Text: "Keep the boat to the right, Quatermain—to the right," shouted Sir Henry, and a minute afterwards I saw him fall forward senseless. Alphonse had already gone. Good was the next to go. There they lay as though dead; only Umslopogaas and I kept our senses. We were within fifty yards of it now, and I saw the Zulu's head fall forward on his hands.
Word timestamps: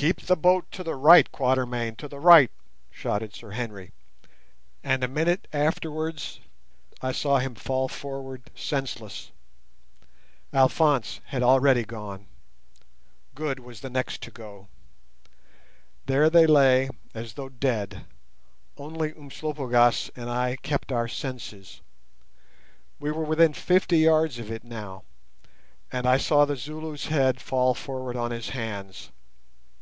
"Keep 0.00 0.22
the 0.22 0.34
boat 0.36 0.64
to 0.72 0.82
the 0.82 0.94
right, 0.94 1.30
Quatermain—to 1.30 2.08
the 2.08 2.18
right," 2.20 2.50
shouted 2.90 3.34
Sir 3.34 3.50
Henry, 3.50 3.92
and 4.82 5.04
a 5.04 5.08
minute 5.08 5.46
afterwards 5.52 6.40
I 7.02 7.12
saw 7.12 7.38
him 7.38 7.54
fall 7.54 7.86
forward 7.86 8.44
senseless. 8.54 9.30
Alphonse 10.54 11.20
had 11.26 11.42
already 11.42 11.84
gone. 11.84 12.24
Good 13.34 13.60
was 13.60 13.80
the 13.82 13.90
next 13.90 14.22
to 14.22 14.30
go. 14.30 14.68
There 16.06 16.30
they 16.30 16.46
lay 16.46 16.88
as 17.12 17.34
though 17.34 17.50
dead; 17.50 18.06
only 18.78 19.12
Umslopogaas 19.12 20.08
and 20.16 20.30
I 20.30 20.56
kept 20.62 20.90
our 20.90 21.08
senses. 21.08 21.82
We 22.98 23.10
were 23.10 23.24
within 23.24 23.52
fifty 23.52 23.98
yards 23.98 24.38
of 24.38 24.50
it 24.50 24.64
now, 24.64 25.04
and 25.92 26.06
I 26.06 26.16
saw 26.16 26.46
the 26.46 26.56
Zulu's 26.56 27.08
head 27.08 27.38
fall 27.38 27.74
forward 27.74 28.16
on 28.16 28.30
his 28.30 28.48
hands. 28.48 29.10